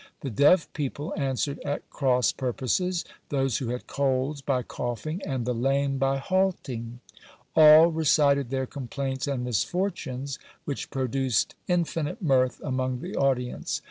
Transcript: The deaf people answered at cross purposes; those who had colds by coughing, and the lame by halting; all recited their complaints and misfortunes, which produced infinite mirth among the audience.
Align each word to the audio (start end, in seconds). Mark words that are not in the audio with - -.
The 0.21 0.31
deaf 0.31 0.67
people 0.73 1.13
answered 1.15 1.59
at 1.59 1.87
cross 1.91 2.31
purposes; 2.31 3.05
those 3.29 3.59
who 3.59 3.67
had 3.67 3.85
colds 3.85 4.41
by 4.41 4.63
coughing, 4.63 5.21
and 5.27 5.45
the 5.45 5.53
lame 5.53 5.99
by 5.99 6.17
halting; 6.17 7.01
all 7.55 7.91
recited 7.91 8.49
their 8.49 8.65
complaints 8.65 9.27
and 9.27 9.43
misfortunes, 9.43 10.39
which 10.65 10.89
produced 10.89 11.53
infinite 11.67 12.19
mirth 12.19 12.59
among 12.61 13.01
the 13.01 13.15
audience. 13.15 13.79